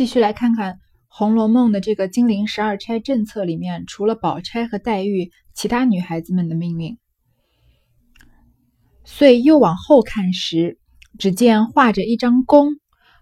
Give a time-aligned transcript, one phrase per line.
[0.00, 0.72] 继续来看看
[1.08, 6.96] 《红楼梦》的这个金陵十二钗政策里面，除了宝钗和黛玉，其他女孩子们的命运。
[9.04, 10.78] 遂又往后看时，
[11.18, 12.76] 只见画着一张弓，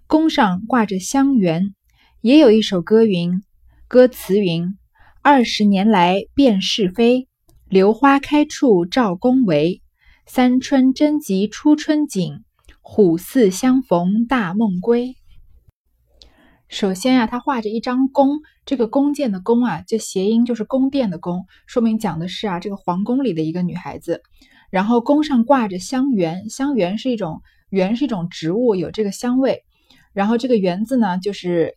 [0.07, 1.73] 弓上挂着香橼，
[2.21, 3.43] 也有一首歌云：
[3.89, 4.79] 歌词云
[5.21, 7.27] ：“二十年来辨是非，
[7.69, 9.81] 榴花开处照宫闱。
[10.27, 12.45] 三春争及初春景，
[12.81, 15.17] 虎似相逢大梦归。”
[16.69, 24.23] 首先啊，他画着一张弓，这个弓箭的弓啊，就谐音就是宫殿的宫，说明讲的是啊这个皇宫里的一个女孩子。
[24.71, 29.65] 然后弓上挂着香橼，香橼是一种橼是一种植物，有这个香味。
[30.13, 31.75] 然后这个橼字呢，就是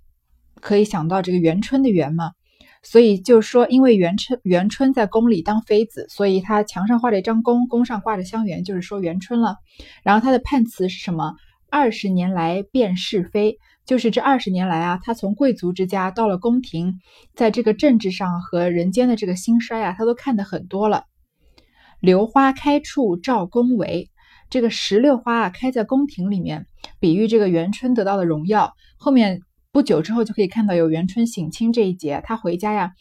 [0.59, 2.31] 可以想到这个元春的元嘛，
[2.83, 9.55] 所以就是说，因为元春元春在宫里当妃子，所以他墙上画了一张弓，弓上挂着香橼，就是说元春了。
[10.03, 11.35] 然后他的判词是什么？
[11.69, 13.57] 二十年来辨是非。
[13.85, 16.99] 就是这二十年来啊，他从贵族之家到了宫廷，
[17.35, 21.05] 在这个政治上和人间的这个兴衰啊，他都看得很多了。
[21.99, 24.07] 榴花开处照宫闱，
[24.49, 26.65] 这个石榴花啊开在宫廷里面，
[26.99, 28.73] 比喻这个元春得到的荣耀。
[28.97, 29.41] 后面
[29.71, 32.91] 不久之后就可以看到有元春省亲这一节，他回家呀。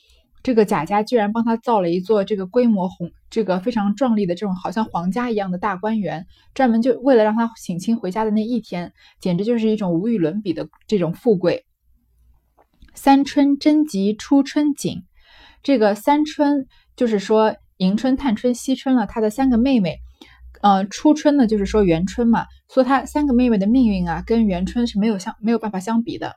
[0.42, 11.66] 这个贾家居然帮他造了一座这个规模宏、这个非常壮丽的这种好像皇家一样的大观园，专门就为了让他省亲回家的那一天，简直就是一种无与伦比的这种富贵。
[12.94, 15.02] 三春争及初春景，
[15.62, 19.98] 这个三春就是说迎春、探春、惜春了，他的三个妹妹。
[20.62, 26.36] 呃，初春呢就是说元春嘛，说他三个妹妹的命运啊，跟元春是没有相没有办法相比的。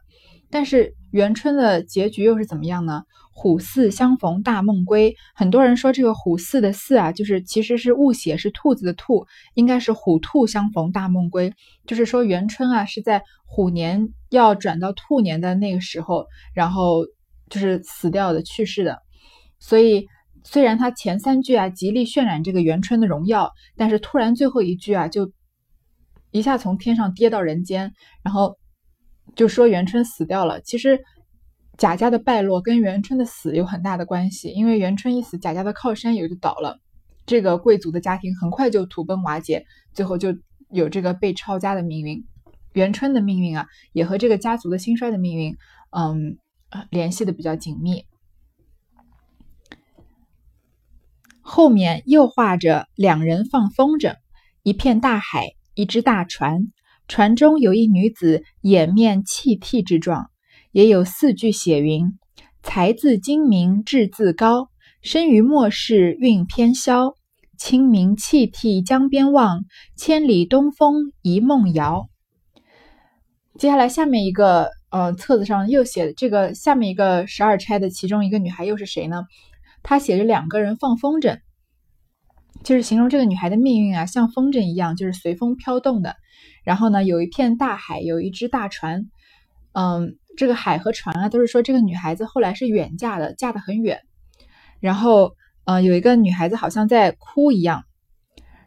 [0.53, 3.01] 但是元春的结局又是怎么样呢？
[3.31, 5.15] 虎兕相逢大梦归。
[5.33, 11.51] 很多人说这个虎兕的兕啊，就是其实是误写，是兔子的兔，应该是虎兔相逢大梦归。
[11.87, 17.03] 就是说元春啊是在虎年要转到兔年的那个时候，然后
[17.49, 18.99] 就是死掉的、去世的。
[19.57, 20.05] 所以
[20.43, 25.31] 虽然他前三句啊极力渲染这个元春的荣耀，但是突然最后一句啊就
[26.29, 27.91] 一下从天上跌到人间，
[28.21, 28.55] 然后。
[29.35, 31.03] 就说元春死掉了，其实
[31.77, 36.79] 贾家的败落跟元春的死有很大的关系，因为元春一死，贾家的靠山也就倒了，
[37.25, 40.35] 这个贵族的家庭很快就土崩瓦解，最后就
[40.69, 42.23] 有这个被抄家的命运。
[42.73, 45.55] 元春的命运啊，也和这个家族的兴衰的命运，
[45.91, 46.37] 嗯，
[46.89, 48.05] 联系的比较紧密。
[51.41, 54.15] 后面又画着两人放风筝，
[54.63, 56.71] 一片大海，一只大船。
[57.07, 60.29] 船中有一女子，掩面泣涕之状，
[60.71, 62.13] 也有四句写云
[62.63, 64.69] ：“才自精明，志自高，
[65.01, 67.15] 生于末世，运偏消。
[67.55, 69.63] 清明泣涕江边望，
[69.95, 72.09] 千里东风一梦遥。”
[73.59, 79.25] 接下来下面一个呃册子上又写这个下面一个十二钗的其中一个女孩又是谁呢？
[79.83, 81.39] 她写着两个人放风筝，
[82.63, 86.15] 就是形容这个女孩的命运啊，像风筝一样，就是随风飘动的。
[86.63, 89.09] 然后呢，有一片大海，有一只大船，
[89.73, 94.01] 嗯，这个海和船啊，都是说这个女孩子后来是远嫁的，嫁得很远。
[94.79, 95.35] 然后，
[95.65, 97.83] 呃，有一个女孩子好像在哭一样，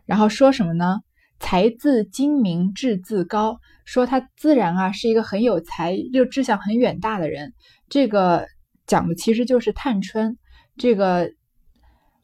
[0.04, 1.00] 然后说什么呢？
[1.38, 7.52] 才自精明，志自高，说她自然啊是一个很有才又志向很远大的人。
[7.90, 8.46] 这个
[8.86, 10.38] 讲的其实就是探春，
[10.78, 11.30] 这个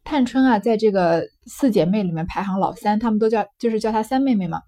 [0.02, 4.62] 探春啊，在这个四姐妹里面排行老三，她们都叫就是叫她三妹妹嘛。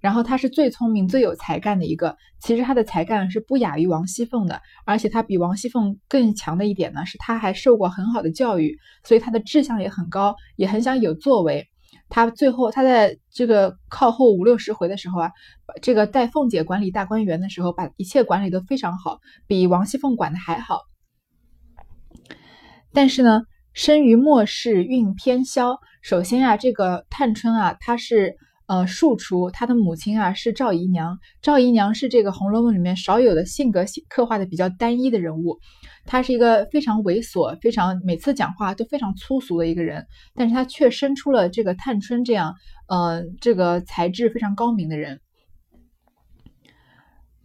[0.00, 2.16] 然后她是最聪明、最有才干的一个。
[2.40, 11.66] 其实她的才干是不亚于王熙凤的，而且她比王熙凤更强的一点呢，是她还受过很好的教育，所以她的志向也很高，也很想有作为。
[12.08, 15.32] 她最后，她在这个靠后五六十回的时候啊，
[15.82, 20.82] 这个带凤姐管理大观园的时候，把一切管理得非常好，比王熙凤管的还好。
[22.92, 23.42] 但是呢，
[23.72, 25.76] 生于末世，运偏消。
[26.02, 28.36] 首先啊，这个探春啊，她是。
[28.68, 31.18] 呃，庶出，他的母亲啊是赵姨娘。
[31.40, 35.58] 赵姨娘是这个《红楼梦》里面少有的性格刻画的比较单一的人物。
[36.04, 42.54] 她是一个非常猥琐、非常每次讲话都非常粗俗的一个人，但是她却生出了这个探春这样，
[42.88, 45.22] 呃，这个才智非常高明的人。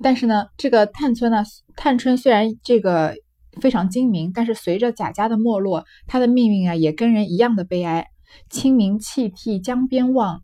[0.01, 1.45] 但是呢，这个探春呢，
[1.77, 3.15] 探春虽然这个
[3.61, 8.07] 非常精明，但是随着贾家的没落，她的命运啊也跟人一样的悲哀。
[8.49, 10.41] 清明泣涕江边望。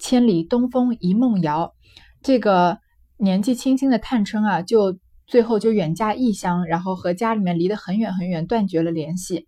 [0.00, 1.74] 千里东风一梦遥，
[2.22, 2.78] 这个
[3.18, 9.46] 年纪轻轻的探春啊，就最后就远嫁异乡，然后和家里面离得很远很远，断绝了联系。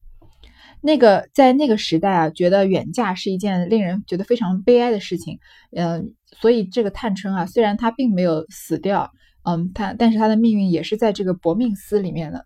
[0.83, 5.39] 那个在那个时代啊，觉得远嫁是一件令人觉得非常悲哀的事情。
[5.71, 9.11] 嗯，所以这个探春啊，虽然她并没有死掉，
[9.45, 12.45] 嗯，他但是他的命运也是在这个薄命司里面的。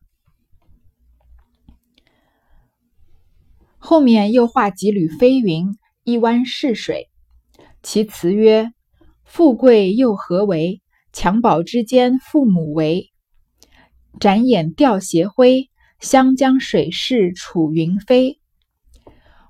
[3.78, 7.08] 后面又画几缕飞云，一湾逝水。
[7.88, 8.72] 其词曰
[9.22, 10.82] ：“富贵又何为？
[11.12, 13.12] 襁褓之间，父母为。
[14.18, 18.40] 展眼吊斜晖，湘江水逝楚云飞。”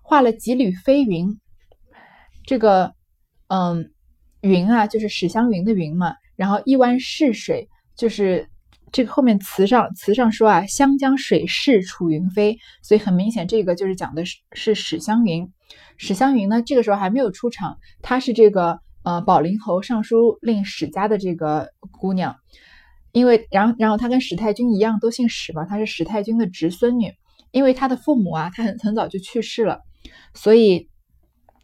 [0.04, 1.40] 画了几缕飞云，
[2.44, 2.92] 这个，
[3.48, 3.90] 嗯，
[4.42, 6.14] 云啊，就是史湘云的云嘛。
[6.36, 8.50] 然后一湾逝水，就是。
[8.92, 15.50] 这个后面词上词上说啊，湘江水逝楚云飞，所以很明显，这个就是讲的是是史湘云。
[15.96, 22.36] 史湘云呢，这个时候还没有出场，她是这个呃宝林侯尚书令史家的这个姑娘，
[23.12, 27.12] 因为然后然后她跟史太君一样都姓史嘛，她是史太君的侄孙女，
[27.50, 29.80] 因为她的父母啊，她很很早就去世了，
[30.34, 30.88] 所以。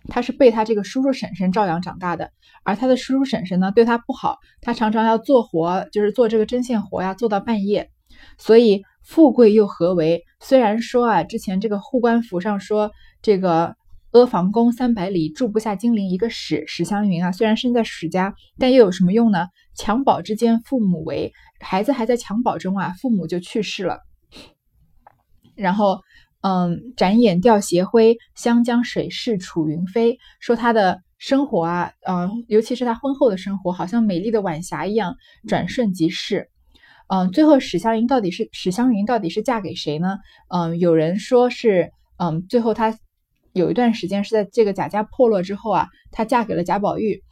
[0.08, 2.32] 她是被她这个叔叔婶婶照养长大的，
[2.64, 7.88] 而她的叔叔婶婶呢对她不好，她常常要做活，就是做这个针线活呀，做到半夜。
[8.36, 10.24] 所以富贵又何为？
[10.40, 12.90] 虽然说啊，之前这个护官符上说
[13.22, 13.76] 这个
[14.12, 19.48] 阿房宫三百里住不下金陵一个史史湘云啊，虽然生在史家，但又有什么用呢？
[19.76, 24.00] 襁褓之间，父母为孩子还在襁褓中啊，父母就去世了，
[25.56, 26.00] 然后。
[26.44, 30.18] 嗯，展眼吊斜晖，湘江水逝楚云飞。
[30.40, 35.14] 说他的生活啊，嗯，尤其是他婚后的生活，好像美丽的晚霞一样，
[35.46, 36.48] 转瞬即逝。
[37.06, 40.18] 嗯，最后史湘云到底是史湘云到底是嫁给谁呢？
[40.48, 42.98] 嗯，有人说是，嗯，最后她
[43.52, 47.22] 有一段时间是在这个贾家破落之后啊，她嫁给了贾宝玉。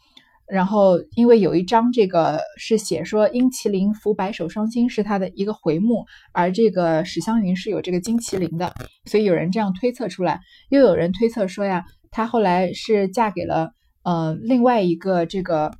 [0.46, 8.74] 然后，因为有一章这个是写说“殷麒麟伏白首双星”是他的一个回目，而这个史湘云是有这个金麒麟的，
[9.04, 10.40] 所以有人这样推测出来。
[10.68, 13.70] 又有人推测说呀，她后来是嫁给了
[14.02, 15.70] 呃另外一个这个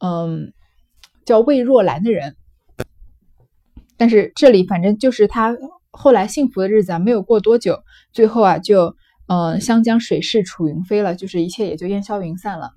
[0.00, 0.52] 嗯
[1.24, 2.36] 叫魏若兰的人。
[3.96, 5.56] 但是这里反正就是她
[5.90, 7.82] 后来幸福的日子啊，没有过多久，
[8.12, 8.94] 最后啊就
[9.26, 12.72] 嗯湘江水逝楚云飞了，就是一切也就烟消云散了。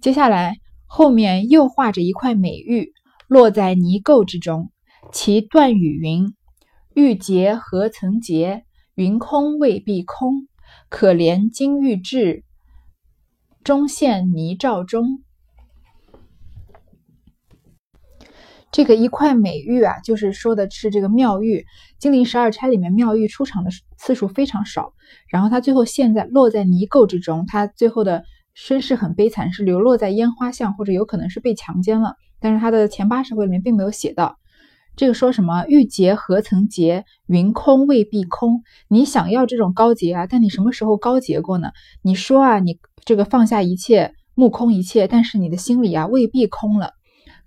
[0.00, 0.56] 接下来，
[0.86, 2.92] 后面又画着一块美玉，
[3.26, 4.70] 落在泥垢之中。
[5.12, 6.34] 其断语云
[6.94, 8.64] ：“玉洁何曾洁？
[8.94, 10.48] 云空未必空。
[10.88, 12.44] 可怜金玉质，
[13.64, 15.22] 终陷泥沼中。”
[18.70, 21.64] 这个一块美玉啊，就是说的是这个妙玉。
[21.98, 24.92] 金陵十二钗里面，妙玉出场的次数非常少。
[25.28, 28.24] 然后它最后陷在落在泥垢之中，它最后的。
[28.60, 32.16] 身世很悲惨，是流落在烟花巷，或者有可能是被强奸了。
[32.40, 34.36] 但是他的前八十回里面并没有写到
[34.96, 38.64] 这个说什么玉洁何曾洁，云空未必空。
[38.88, 41.70] 你想要这种高洁啊，但你什么时候高洁过呢？
[42.02, 46.94] 你说啊，你这个放下一切，目空一切，但是你的心里啊未必空了。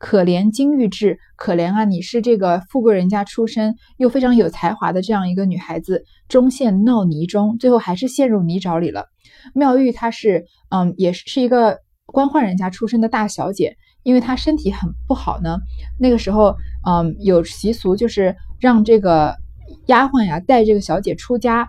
[0.02, 9.06] 可怜金玉质，可怜啊，你是这个富贵人家出身，又非常有才华的这样一个女孩子，终陷闹泥中，最后还是陷入泥沼里了。
[9.54, 11.78] 妙玉她是，嗯，也是一个
[12.08, 15.60] 官宦人家出身的大小姐，因为她身体很不好呢。
[16.00, 16.56] 那个时候，
[16.88, 19.36] 嗯，有习俗就是让这个
[19.86, 21.68] 丫鬟呀带这个小姐出家，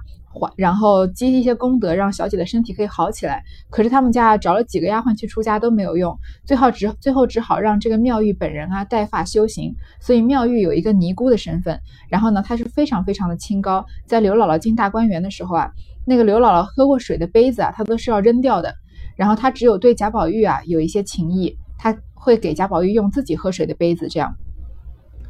[0.56, 3.42] 然后积一些功德，让小姐的身体可以好起来。
[3.70, 9.74] 可是他们家找了几个丫鬟去出家都没有用，最后只最后只好让这个妙玉本人啊带发修行。
[10.00, 11.78] 所以妙玉有一个尼姑的身份。
[12.08, 13.84] 然后呢，她是非常非常的清高。
[14.06, 15.70] 在刘姥姥进大观园的时候啊。
[16.04, 18.74] 那个刘姥姥喝过水的杯子啊，她都是要扔掉的。
[19.14, 24.34] 然后她只有对贾宝玉啊有一些情谊，她会给贾宝玉用自己喝水的杯子，这样。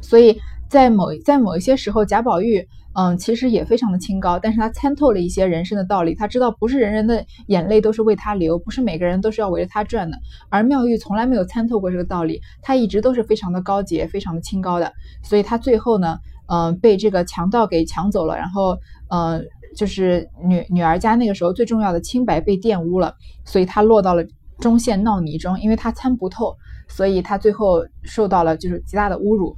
[0.01, 0.35] 所以
[0.67, 10.17] 在某在某一些时候，贾宝玉嗯其实也非常的清高，但是他参透了一些人生的道理，他知道不是人人的眼泪都是为他流，不是每个人都是要围着他转的。
[10.49, 14.93] 而妙玉从来没有参透过这个道理，她一直都是非常的高洁，非常的清高的。
[15.23, 18.77] 所以她最后呢，嗯被这个强盗给抢走了，然后
[19.09, 19.45] 嗯。
[19.75, 24.23] 就是女女儿家那个时候最重要的清白被玷污了，所以她落到了
[24.59, 26.55] 中陷淖泥中，因为她参不透，
[26.87, 29.57] 所以她最后受到了就是极大的侮辱。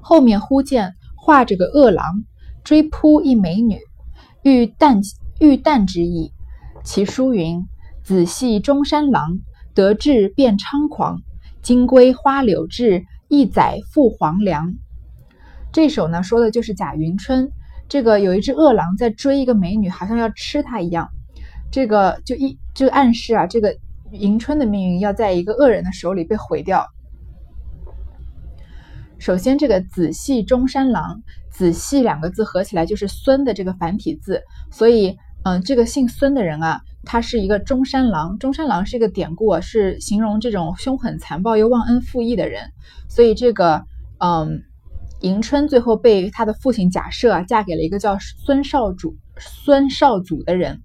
[0.00, 2.04] 后面忽见画着个恶狼
[2.64, 3.78] 追扑一美女，
[4.42, 5.00] 欲啖
[5.40, 6.34] 欲啖之意。
[6.82, 7.66] 其书云
[8.04, 9.38] ：“子系中山狼，
[9.72, 11.22] 得志便猖狂。
[11.62, 14.74] 金龟花柳志，一载赴黄粱。”
[15.72, 17.50] 这首呢说的就是贾云春。
[17.88, 21.08] 这个有一只恶狼在追一个美女，好像要吃她一样。
[21.70, 23.74] 这个就一就暗示啊，这个
[24.12, 26.86] 迎春的命运要在一个恶人的手里被毁掉。
[29.24, 42.64] 首先，这个子系中山狼，子系两个字合起来就是孙的这个繁体字，所以嗯，这个姓孙的人啊，他是一个中山狼，中山狼是一个典故啊，是形容这种凶狠残暴又忘恩负义的人。
[43.08, 43.86] 所以这个，
[44.18, 44.60] 嗯，
[45.22, 50.82] 迎春最后被他的父亲贾赦啊嫁给了一个叫孙少主、孙少祖的人，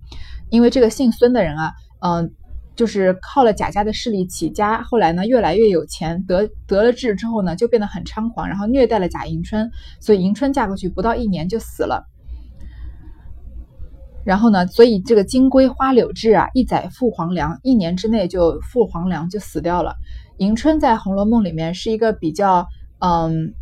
[0.49, 2.33] 因为这个姓孙的人啊，嗯，
[2.79, 9.69] 就是靠了贾家的势力起家，后来呢越来越有钱，得得了志之后呢就变得很猖狂，然后虐待了贾迎春，
[9.99, 12.07] 所以迎春嫁过去不到一年就死了。
[14.23, 14.65] 然后呢？
[14.67, 19.93] 所以这个金龟花柳志啊，一载赴黄粱，一年之内就赴黄粱就死掉了。
[20.37, 22.65] 迎春在《红楼梦》里面是一个比较
[22.99, 23.53] 嗯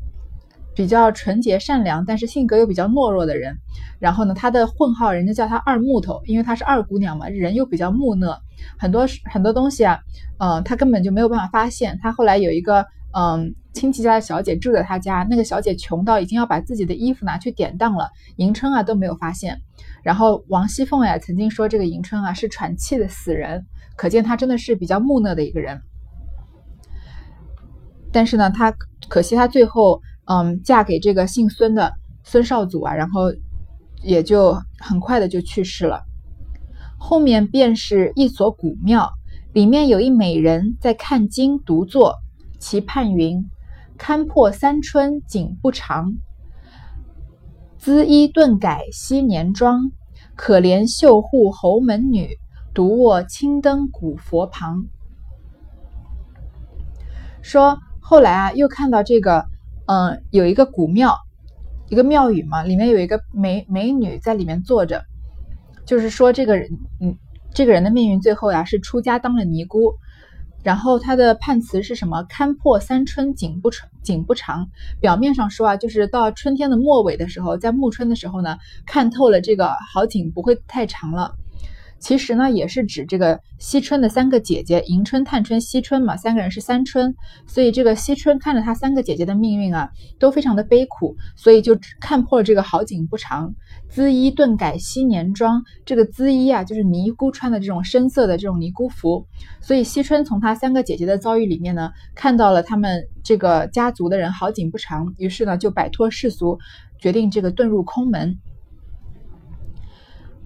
[0.77, 3.57] 比较纯洁善良，但是性格又比较懦弱的人。
[3.97, 8.39] 然后呢，她的混号人家叫她二木头，因为她是二姑娘嘛，人又比较木讷，
[8.77, 9.97] 很多很多东西啊，
[10.37, 11.97] 嗯，她根本就没有办法发现。
[11.99, 19.59] 她后来有一个嗯亲戚家的小姐住在他家，那个小姐穷到已经要把自己的衣服拿去典当了，迎春啊都没有发现。
[20.03, 23.65] 然后王熙凤呀曾经说这个迎春啊是喘气的死人，
[23.95, 25.81] 可见她真的是比较木讷的一个人。
[28.11, 28.71] 但是呢，她
[29.09, 31.93] 可惜她最后嗯嫁给这个姓孙的
[32.23, 33.33] 孙少祖啊，然后
[34.03, 36.03] 也就很快的就去世了。
[36.97, 39.11] 后面便是一所古庙，
[39.53, 42.15] 里面有一美人在看经独坐，
[42.59, 43.49] 其盼云
[43.97, 46.13] ：“堪破三春景不长。”
[47.77, 49.91] 姿衣顿改昔年妆，
[50.35, 52.29] 可怜绣户侯门女，
[52.73, 54.85] 独卧青灯古佛旁。
[57.41, 59.45] 说后来啊，又看到这个，
[59.87, 61.17] 嗯，有一个古庙，
[61.89, 65.03] 一个庙宇嘛，里面有一个美美女在里面坐着，
[65.85, 66.69] 就是说这个人，
[67.01, 67.17] 嗯，
[67.53, 69.95] 这个人的命运最后呀是出家当了尼姑。
[70.63, 72.23] 然后他的判词是什么？
[72.23, 74.67] 堪破三春景不长，景不长。
[74.99, 81.33] 表面上说啊，就是到春天的末尾的时候，在暮春的时候呢，看透了这个好景不会太长了。
[81.99, 87.15] 其实呢，也是指这个惜春的三个姐姐，迎春、探春、惜春嘛，三个人是三春，
[87.47, 89.89] 所以这个惜春看着她三个姐姐的命运啊，
[90.19, 93.53] 都非常的悲苦，所以就看破了这个好景不长。
[93.89, 99.25] 姿衣顿改昔年妆，这个姿衣啊，就是尼姑穿的这种深色的这种尼姑服，
[99.59, 106.59] 所以惜春从她三个姐姐的遭遇里面呢，看到了他们这个家族的人好景不长，于是呢，就摆脱世俗，
[106.99, 108.37] 决定这个遁入空门。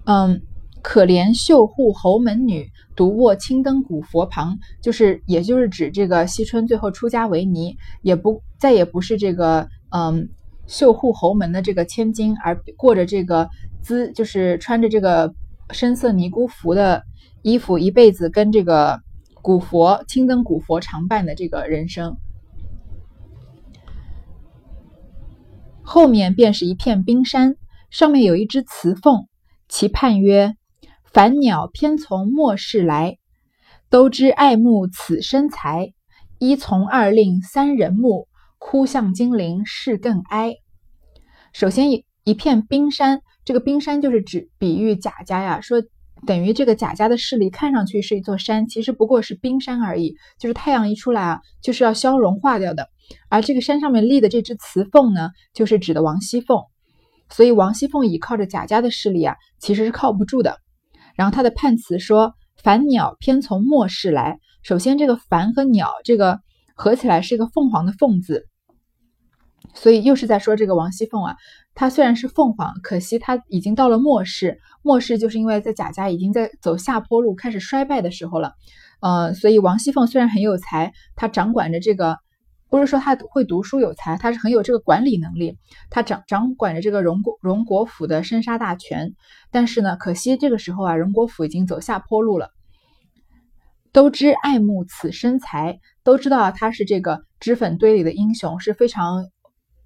[0.04, 0.40] 嗯。
[0.82, 10.28] 可怜绣户侯门女，独卧青灯古佛旁，就是也就是指这个惜春最后出家为尼，也不再也不是这个嗯
[10.66, 13.48] 绣户侯门的这个千金，而过着这个
[13.80, 15.32] 姿，就是穿着这个
[15.70, 17.04] 深色尼姑服的
[17.42, 19.00] 衣服，一辈子跟这个
[19.40, 22.16] 古佛青灯古佛常伴的这个人生。
[25.82, 27.54] 后面便是一片冰山，
[27.90, 29.28] 上面有一只雌凤，
[29.68, 30.56] 其盼曰。
[31.12, 33.18] 凡鸟偏从末世来，
[33.90, 35.92] 都知爱慕此身材。
[36.38, 40.54] 一从二令三人目，哭向金陵事更哀。
[41.52, 45.82] 首先一一片冰山，这个冰山就是指比喻贾家呀，说
[46.26, 52.88] 等于这个贾家的势力看上去是一座山，其实不过是冰山而已，就是太阳一出来啊，就是要消融化掉的。
[53.28, 56.62] 而这个山上面立的这只雌凤呢，就是指的王熙凤。
[57.28, 60.56] 所以王熙凤倚靠着贾家的势力啊，其实是靠不住的。
[61.14, 66.40] 然后他的判词说：“凡鸟偏从末世来。”首先，这个“凡”和“鸟”这个
[66.74, 68.46] 合起来是一个凤凰的“凤”字，
[69.74, 71.36] 所以又是在说这个王熙凤啊。
[71.74, 74.58] 她虽然是凤凰，可惜她已经到了末世。
[74.82, 78.52] 末世就是因为在贾家已经在走下坡路、开始衰败的时候了。
[79.00, 82.18] 呃，所以王熙凤虽然很有才，她掌管着这个。
[82.72, 85.58] 不是说他会读书有才，他是很有这个管理能力，
[85.90, 89.12] 他掌掌管着这个荣国荣国府的生杀大权。
[89.50, 92.48] 但是呢，可惜这个时候啊，荣国府已经走下坡路了。
[93.92, 99.26] 都知爱慕此身材，都知道他是这个脂粉堆里的英雄，是非常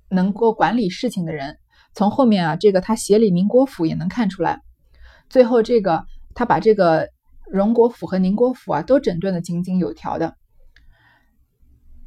[0.08, 1.56] 能够管理事情的人。
[1.92, 4.60] 从后面啊，这个他协理宁国府也能看出来。
[5.28, 6.04] 最后这个
[6.36, 7.08] 他把这个
[7.50, 10.36] 荣国府和宁国府啊都整顿的井井有条的。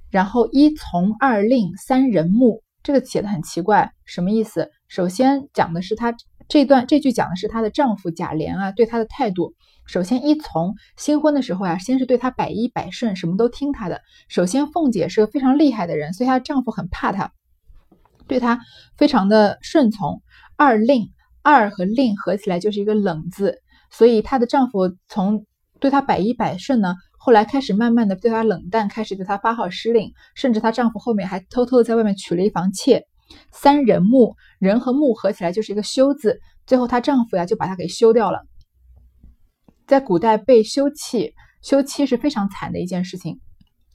[0.09, 4.69] 然后一从二令三人目，这个写的很奇怪，什么意思？
[4.87, 6.15] 首先讲的是她
[6.47, 9.53] 这段这句讲的是她的丈夫贾琏啊对她的态度。
[9.85, 14.01] 首先一从新婚的时候呀，先是对她百依百顺，什么都听她的。
[14.27, 17.31] 首先凤姐是个非常厉害的人，所以她丈夫很怕她，
[18.27, 18.59] 对她
[18.97, 20.21] 非常的顺从。
[20.55, 21.09] 二令
[21.41, 23.61] 二和令合起来就是一个冷字，
[23.91, 25.45] 所以她的丈夫从
[25.79, 26.95] 对她百依百顺呢。
[27.21, 33.05] 后来开始慢慢的对她冷淡，开始对她发号施令，甚至她丈夫后面还偷偷的在外面娶了一房妾。
[33.51, 38.39] 三人木，人和木合起来就是一个休字，最后她丈夫呀就把她给休掉了。
[39.85, 43.39] 在古代被休弃，休妻是非常惨的一件事情，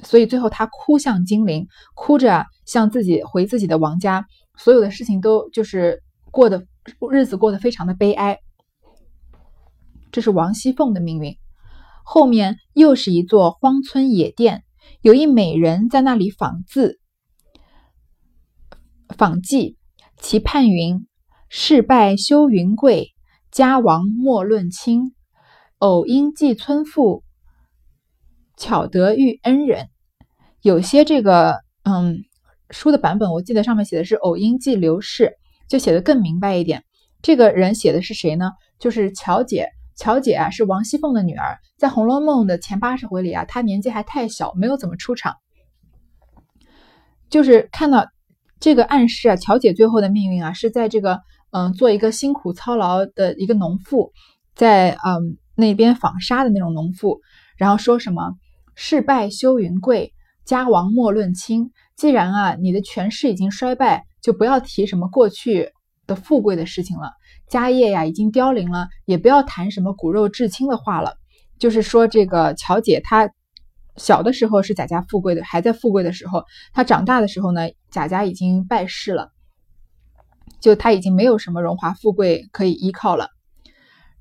[0.02, 4.26] 所以最后她哭向金陵，哭着向自己回自己的王家，
[4.59, 6.66] 所有的事情都就是过得
[7.11, 8.38] 日子过得非常的悲哀。
[10.12, 11.35] 这是王熙凤的命运。
[12.04, 14.62] 后面又是一座荒村野店，
[15.00, 17.00] 有一美人在那里仿字、
[19.08, 19.76] 仿记，
[20.18, 21.06] 其判云
[21.49, 23.14] ：“事败休云贵，
[23.50, 25.14] 家亡莫论亲。
[25.78, 27.25] 偶因寄村妇，
[28.56, 29.88] 巧得遇恩人。”
[30.62, 32.25] 有些这个嗯
[32.70, 35.37] 书的版本，我记得上面写的是“偶因寄刘氏”，
[35.68, 36.84] 就写的更明白一点。
[37.23, 38.52] 这个人写的是谁呢？
[38.78, 39.68] 就是巧姐。
[39.96, 45.36] 乔姐啊，是王熙凤的女儿，在《红楼梦》的前八十回里啊，她年纪还太小，没有怎么出场。
[47.30, 48.06] 就是看到
[48.60, 51.20] 这个暗示啊，乔姐最后的命运啊，是在这个
[51.50, 54.12] 嗯，做一个辛苦操劳的一个农妇，
[54.54, 57.20] 在嗯那边纺纱的那种农妇，
[57.56, 58.34] 然后说什么
[58.74, 60.12] “事败休云贵，
[60.44, 61.70] 家亡莫论亲”。
[61.96, 65.70] 既然啊，你的权势已经衰败，就不要提什么过去
[66.08, 67.12] 的富贵的事情了。
[67.48, 71.14] 家业呀已经凋零了，也不要谈什么骨肉至亲的话了。
[71.58, 73.30] 就是说，这个乔姐她
[73.96, 79.30] 小的时候是贾家富贵的，还在富贵的时候，她长大的时候呢，贾家已经败世了，
[80.60, 83.28] 就她已经没有什么荣华富贵可以依靠了。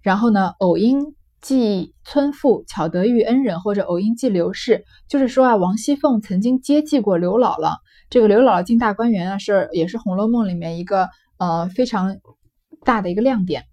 [0.02, 7.78] 然后呢，偶因寄村妇，巧得遇恩人，或者偶因寄刘氏，就是说啊，王熙凤曾经接济过刘姥姥。
[8.12, 12.18] 这个刘姥姥进大观园啊，是也是《红楼梦》里面一个呃非常。
[12.84, 13.64] 大的一个亮点，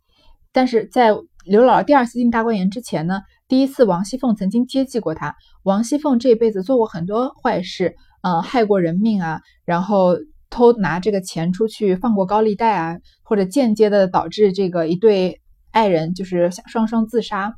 [0.52, 1.10] 但是在
[1.44, 5.34] 刘姥姥第二次进大观园之前呢，第一次王熙凤曾经接济过她。
[5.62, 10.16] 王熙凤这辈子做过很多坏事，嗯，害过人命啊，然后
[10.50, 15.40] 偷拿这个钱出去放过高利贷啊，或者间接的导致这个一对
[15.70, 17.54] 爱人就是双双自杀。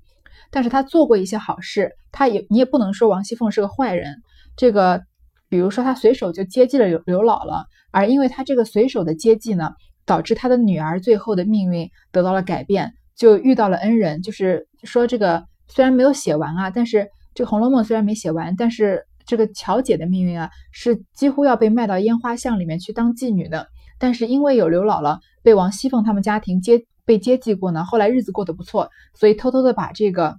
[0.50, 4.16] 但是她做过一些好事，她也你也不能说王熙凤是个坏人。
[4.56, 5.02] 这个，
[5.49, 9.73] 比如说她随手就接济了刘刘姥姥，而因为她这个随手的接济呢。
[10.12, 14.21] 导致他的女儿最后的命运得到了改变，就遇到了恩人。
[14.21, 23.69] 就是说，这个虽然没有写完啊，但是这个《红楼梦》虽然没写完，但是这个巧姐的命运啊，是几乎要被卖到烟花巷里面去当妓女的。
[23.99, 30.36] 但是因为有刘姥姥被王熙凤他们家庭接被接济过呢，后来日子过得不错，所以偷偷的把这个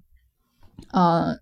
[0.91, 1.36] 呃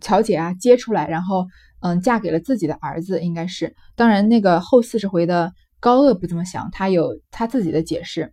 [0.00, 1.46] 巧姐啊接出来，然后
[1.82, 3.76] 嗯嫁给了自己的儿子，应该是。
[3.94, 5.52] 当然，那个后四十回的。
[5.80, 8.32] 高鹗不这么想，他有他自己的解释。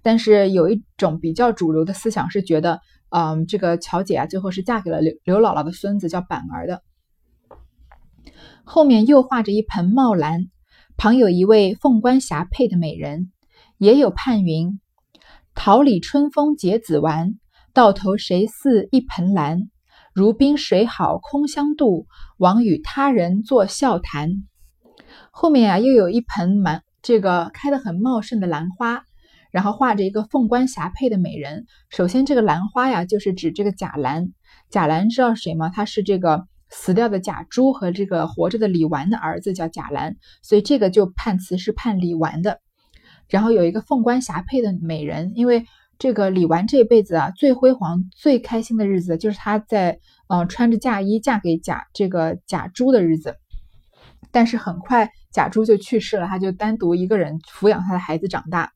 [0.00, 6.82] 但是有一种比较主流的思想是觉得，嗯，这个乔姐啊，最后是嫁给了刘刘姥姥的孙子叫板儿的。
[8.64, 10.46] 后面又画着一盆茂兰，
[10.96, 13.32] 旁有一位凤冠霞帔的美人，
[13.76, 14.80] 也有判云
[15.54, 17.34] ：“桃李春风结子完，
[17.74, 19.68] 到头谁似一盆兰？
[20.14, 22.06] 如冰水好空相妒，
[22.38, 24.44] 枉与他人作笑谈。”
[25.34, 29.02] 后面啊，又有一盆满这个开的很茂盛的兰花，
[29.50, 31.64] 然后画着一个凤冠霞帔的美人。
[31.88, 34.28] 首先，这个兰花呀，就是指这个贾兰。
[34.70, 35.70] 贾兰知道谁吗？
[35.70, 40.16] 他是这个死掉的贾珠和这个活着的李纨的儿子，叫贾兰。
[40.42, 42.60] 所以这个就判词是判李纨的。
[43.30, 45.64] 然后有一个凤冠霞帔的美人，因为
[45.98, 53.36] 这个李纨这辈子啊，最辉煌、最开心的日子就是她在嗯穿着嫁衣嫁给贾这个贾珠的日子。
[54.30, 58.70] 但是很快贾珠就去世了，他就单独一个人抚养他的孩子长大。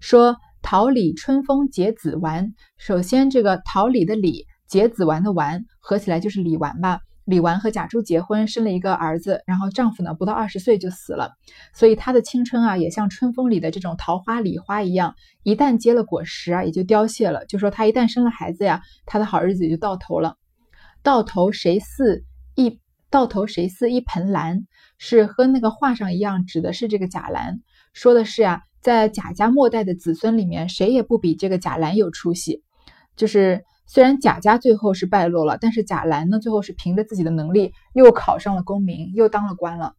[0.00, 7.00] 说桃李春风结子完，首先这个桃李的李结子完的完合起来就是李纨吧。
[7.24, 11.32] 李纨和贾珠结婚，生了一个儿子，然后丈夫呢不到二十岁就死了，
[11.74, 17.44] 所以她的青春啊也像春风里的这种桃花李花一样，一旦结了果实啊也就凋谢了。
[17.44, 20.36] 就说她一旦生了孩子呀，她的好日子也就到头了。
[21.02, 22.24] 到头谁似
[22.54, 22.80] 一？
[23.10, 24.66] 到头谁似一盆兰？
[24.98, 27.60] 是和那个画上一样，指的是这个贾兰。
[27.92, 32.62] 说的是呀，在贾家末代的子孙里面，谁也不比这个贾兰有出息。
[33.16, 39.94] 就是虽然贾家最后是败落了，但是贾兰呢，最后是凭着自己的能力又考上了功名，又当了官了。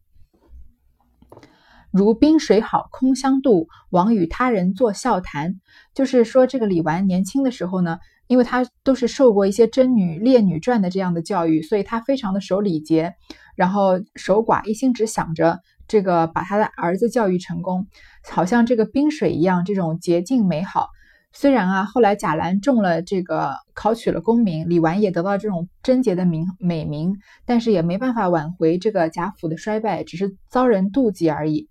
[1.90, 5.56] 如冰水好空相妒，枉与他人作笑谈。
[5.94, 7.98] 就是说，这个李纨年轻的时候呢。
[8.30, 13.12] 因为他都是受过一些贞女、烈女传的这样的教育，所以他非常的守礼节，
[13.56, 17.88] 然后守寡，一心只想着这个把他的儿子教育成功，
[18.30, 20.90] 好像这个冰水一样，这种洁净美好。
[21.32, 31.68] 虽然啊，后来贾兰中了这个考取了功名，李纨也得到这种贞洁的名美名，但是也没办法挽回这个贾府的衰败，只是遭人妒忌而已。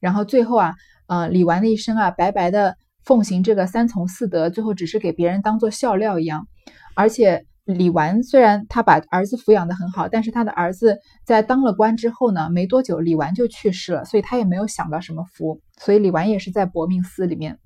[0.00, 0.74] 然后最后啊，
[1.06, 2.76] 呃，李纨的一生啊，白白的。
[3.04, 6.46] 奉行这个三从四德，最后只是给别人当做笑料一样。
[6.94, 15.60] 而且李纨虽然他把儿子抚养的很好，但是他的儿子在当了官之后呢，没多久李纨就去世了，所以他也没有享到什么福。
[15.78, 17.58] 所以李纨也是在薄命司里面。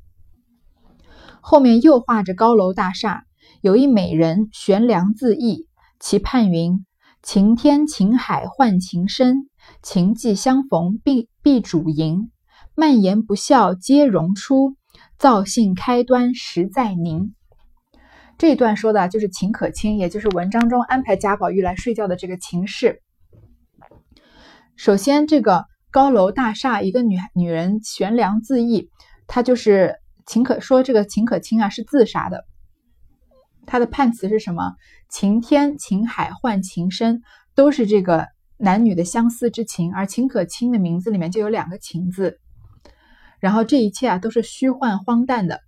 [1.40, 3.24] 后面又画着高楼大厦，
[3.60, 5.66] 有一美人悬梁自缢，
[6.00, 6.84] 其判云
[7.22, 9.48] ：“晴天晴海换情深，
[9.82, 12.30] 情既相逢必必主淫。
[12.74, 14.76] 蔓延不孝皆荣出，
[15.18, 17.34] 造性开端实在宁。”
[18.38, 23.02] 这一段说的就是秦可卿，也就是文章中安排贾宝玉来睡觉的这个秦氏。
[24.76, 28.88] 首先，这个高楼大厦，一个女女人悬梁自缢，
[29.26, 29.96] 她就是。
[30.30, 32.44] 秦可说：“这个秦可卿啊是自杀的，
[33.64, 34.74] 他的判词是什么？
[35.08, 37.22] 晴天、晴海换情深，
[37.54, 38.26] 都是这个
[38.58, 39.90] 男女的相思之情。
[39.94, 42.40] 而秦可卿的名字里面就有两个情字，
[43.40, 45.60] 然后这一切啊都是虚幻荒诞的。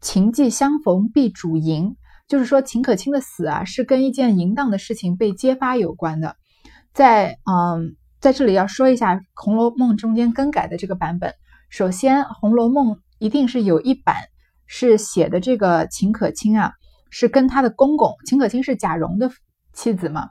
[0.00, 1.96] 情既相逢必主淫，
[2.28, 6.36] 就是说秦可卿的死啊是跟一件淫荡的事情被揭发有关的。
[6.92, 11.34] 在嗯，在这里要说一下《红楼梦》中间更改的这个版本。”
[11.70, 14.16] 首先，《红楼梦》一定是有一版
[14.66, 16.72] 是写的这个秦可卿啊，
[17.10, 19.30] 是跟他的公公秦可卿是贾蓉的
[19.72, 20.28] 妻子嘛，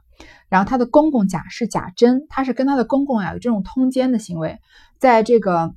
[0.50, 4.60] 然后他的公公贾是贾珍，他是跟他的公公啊有这种通奸的行为，
[5.00, 5.74] 在这个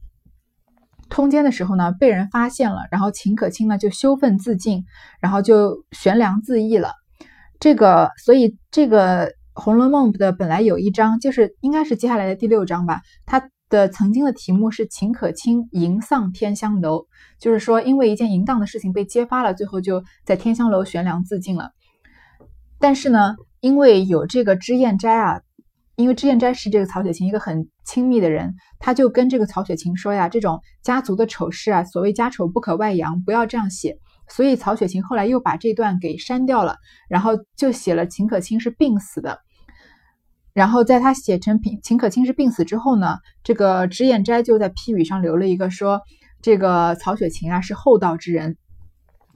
[1.09, 4.85] 通奸的时候呢，被人发现了，然后秦可卿呢就羞愤自尽，
[5.20, 6.92] 然后就悬梁自缢了。
[7.61, 13.48] 这个，所以这个《红楼梦》的本来有一章，就是应该是接下来的第六章吧，它。
[13.70, 17.07] 的曾经的题目是秦可卿淫丧天香楼，
[17.40, 21.70] 就是说因为一件淫荡的事情被揭发了，最后就在天香楼悬梁自尽了。
[22.78, 25.40] 但是呢，因为有这个脂砚斋啊，
[25.96, 33.96] 因为脂砚斋是这个曹雪芹一个很亲密的人，他就跟这个曹雪芹说呀，这种家族的丑事啊，所谓家丑不可外扬，不要这样写。
[34.29, 36.77] 所以曹雪芹后来又把这段给删掉了，
[37.09, 39.38] 然后就写了秦可卿是病死的。
[40.53, 46.03] 然后在他写成秦秦可卿是病死之后呢，这个脂砚斋就在批语上留了一个说，
[46.42, 48.59] 这个曹雪芹啊是厚道之人，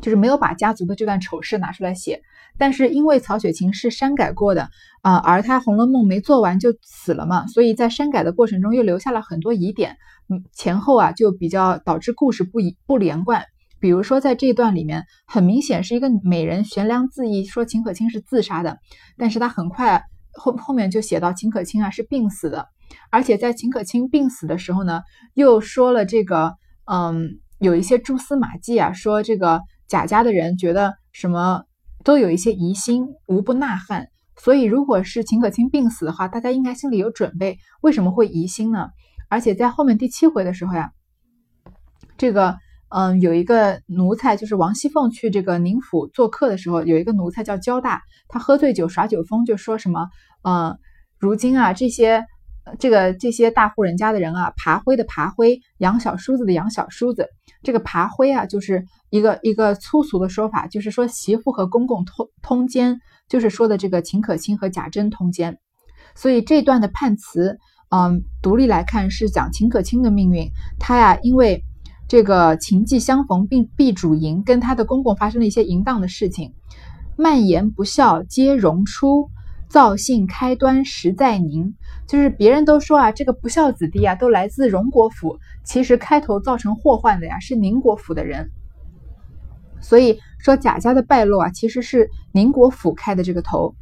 [0.02, 2.20] 就是没有把家族的这段丑事拿出来写。
[2.58, 4.68] 但是因为曹雪芹是删改过的
[5.02, 9.96] 啊，而他《红楼梦》没做完就死了嘛，所以在删改的过程中又留下了很多疑点，
[10.28, 13.44] 嗯，前后啊就比较导致故事不一不连贯。
[13.80, 18.78] 比如说在这段里面，很明显是一个美人悬梁自缢，说秦可卿是自杀的，
[19.16, 20.02] 但是他很快。
[20.34, 22.66] 后后面就写到秦可卿啊是病死的，
[23.10, 25.00] 而且在秦可卿病死的时候呢，
[25.34, 31.62] 又说了这个，嗯，有一些蛛丝马迹啊，说这个贾家的人觉得什么
[32.04, 34.08] 都有一些疑心，无不呐喊。
[34.36, 38.90] 所以如果是秦可卿病死的话，大家应该心里有准备，为什么会疑心呢？
[39.28, 40.92] 而且在后面第七回的时候呀，
[42.16, 42.56] 这个。
[42.90, 50.08] 嗯，有一个奴才，就是王熙凤去这个宁府做客的时候，有一个奴才叫焦大，他喝醉酒耍酒疯，就说什么，
[50.42, 50.78] 嗯，
[51.18, 52.24] 如今啊，这些
[52.78, 57.28] 这个这些大户人家的人啊，爬灰的爬灰，养小叔子的养小叔子，
[57.62, 65.58] 这个爬灰啊，就是一个一个粗俗的说法，就是说媳妇和公公通通奸，就是说的这个秦可卿和贾珍通奸，
[66.14, 67.58] 所以这段的判词，
[67.90, 71.64] 嗯，独立来看是讲秦可卿的命运，他呀，因为。
[72.10, 76.54] 这个情既相逢，并必主淫，跟他的公公发生了一些淫荡的事情，
[77.18, 79.28] 蔓延不孝皆荣出，
[79.68, 81.74] 造性开端实在宁。
[82.08, 88.50] 就是别人都说啊，这个不孝子弟啊，都来自荣国府，其实开头造成祸患的呀，是宁国府的人。
[89.80, 93.74] 所以说贾家的败落啊，其实是宁国府开的这个头。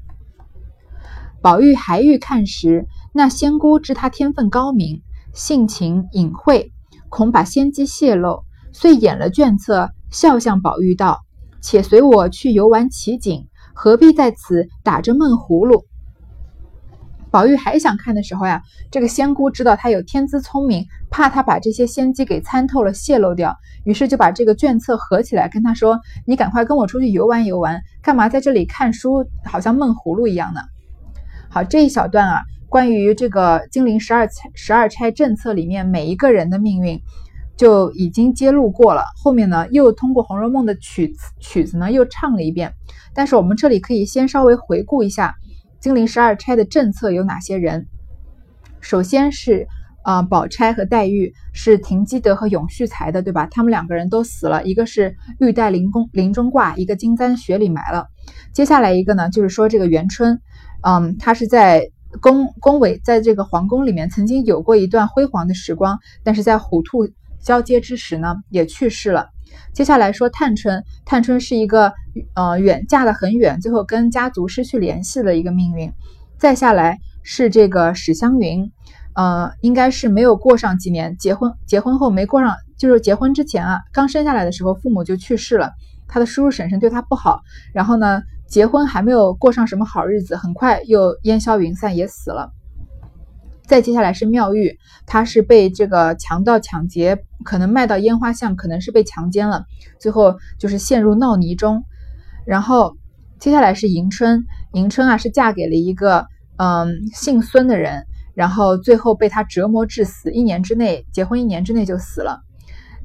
[1.40, 6.72] 宝玉还欲看时，那仙姑知他天分高明，性情隐晦。
[7.08, 11.20] 恐把仙机泄露，遂演了卷册，笑向宝玉道
[11.62, 15.84] ：“且随我去游玩奇景，何必在此打着闷葫芦？”
[17.30, 30.60] 宝玉还想看的时候呀，这个仙姑知道他有天资聪明，怕他把这些仙机给参透了泄露掉，于是就把这个卷册合起来，跟他说：“你赶快跟我出去游玩游玩，干嘛在这里看书，好像闷葫芦一样呢？”
[31.50, 32.40] 好，这一小段啊。
[32.68, 37.00] 关于这个金陵十二十二钗政策里面每一个人的命运，
[37.56, 39.04] 就已经揭露过了。
[39.22, 42.74] 后面呢，又通过《红楼梦》的曲曲子呢，又唱了一遍。
[43.14, 45.36] 但是我们这里可以先稍微回顾一下
[45.80, 47.86] 金陵十二钗的政策有哪些人。
[48.80, 49.66] 首先是
[50.02, 53.46] 啊，宝钗和黛玉是停机德和永续财的，对吧？
[53.50, 58.06] 他们两个人都死了，一个是玉带林宫林中挂，一个金簪雪里埋了。
[58.52, 60.40] 接下来一个呢，就是说这个元春，
[60.82, 61.90] 嗯，她是在。
[62.22, 67.10] 宫宫闱在这个皇宫里面曾经有过一段辉煌的时光，但是在虎兔
[67.42, 69.28] 交接之时呢，也去世了。
[69.74, 71.92] 接下来说探春，探春是一个
[72.34, 75.92] 呃远嫁的很远，最后跟家族失去联系的一个命运。
[76.38, 78.70] 再下来是这个史湘云，
[79.14, 85.72] 呃，应该是没有过上几年，结婚结婚后没过上，就是结婚之前啊，刚生下来的时候父母就去世了，
[86.06, 87.40] 他的叔叔婶婶对他不好，
[87.72, 92.52] 然后呢，结婚还没有过上什么好日子，很快又烟消云散也死了。
[93.66, 99.64] 再接下来是妙玉，她是被这个强盗抢劫，可能卖到烟花巷，可能是被强奸了，
[99.98, 101.82] 最后就是陷入闹泥中。
[102.46, 102.96] 然后
[103.38, 112.40] 接下来是迎春，迎春啊是嫁给了一个嗯姓孙的人，然后最后被他折磨致死，一年之内结婚一年之内就死了。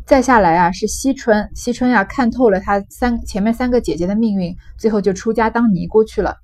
[0.05, 6.37] 再下来啊是惜春，惜春呀看透了她三前面三个姐姐的命运，最后就出家当尼姑去了。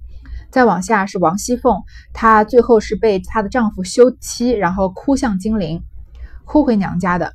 [0.50, 1.82] 再往下是王熙凤，
[2.14, 5.82] 她最后是被她的丈夫休妻，然后哭向金陵，
[6.46, 7.34] 哭回娘家的。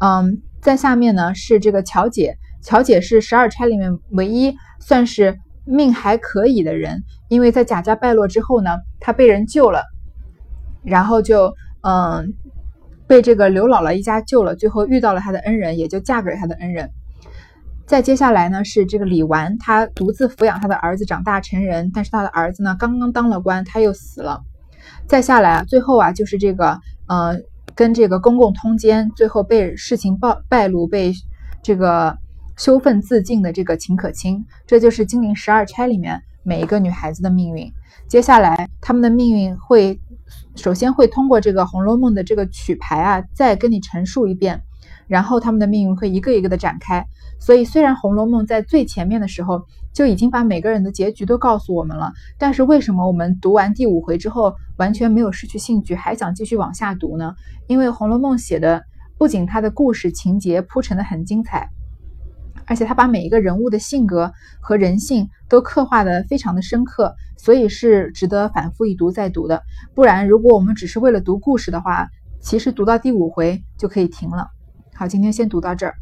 [0.00, 9.84] 嗯，在下面呢是这个乔姐，乔姐是十二钗里面唯一算是命还可以的人，因为在贾家败落之后呢，她被人救了，
[10.82, 12.34] 然后就嗯
[13.06, 16.90] 被这个刘姥姥一家救了，最后遇到了她的恩人，也就嫁给了她的恩人。
[17.86, 24.42] 再接下来呢是这个李纨，她独自抚养她的儿子长大成人，但是她的儿子呢刚刚当了官，他又死了。
[25.06, 27.38] 再下来，最后啊就是这个呃
[27.74, 31.12] 跟这个公公通奸，最后被事情暴败露，被
[31.62, 32.16] 这个
[32.58, 34.44] 羞愤自尽的这个秦可卿。
[34.66, 37.72] 这就是金陵十二钗里面每一个女孩子的命运。
[38.06, 39.98] 接下来她们的命运会
[40.56, 44.60] 首先会通过这个《红楼梦》的这个曲牌啊，再跟你陈述一遍。
[45.06, 47.02] 然后他们的命运会一个一个的展开，
[47.40, 57.34] 所以虽然《红楼梦》在最前面的时候就已经把每个人的结局都告诉我们了，但是为什么我们读完第五回之后完全没有失去兴趣，还想继续往下读呢？
[57.68, 58.84] 因为《红楼梦》写的
[59.16, 61.70] 不仅它的故事情节铺陈的很精彩，
[62.68, 69.62] 而且他把每一个人物的性格和人性都刻画的非常的深刻，所以是值得反复一读再读的。
[69.94, 72.08] 不然，如果我们只是为了读故事的话，
[72.40, 74.48] 其实读到第五回就可以停了。
[74.94, 75.94] 好，今天先读到这儿。